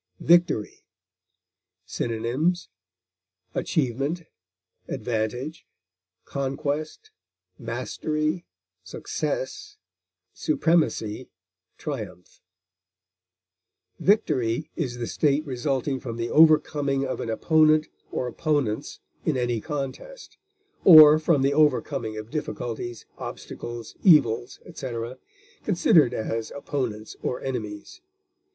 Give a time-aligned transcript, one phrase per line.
[0.19, 0.83] VICTORY.
[1.85, 2.69] Synonyms:
[3.53, 4.23] achievement,
[6.25, 7.11] conquest, success,
[7.59, 7.59] triumph.
[7.59, 8.45] advantage, mastery,
[10.43, 11.29] supremacy,
[13.99, 19.61] Victory is the state resulting from the overcoming of an opponent or opponents in any
[19.61, 20.39] contest,
[20.83, 25.19] or from the overcoming of difficulties, obstacles, evils, etc.,
[25.63, 28.01] considered as opponents or enemies.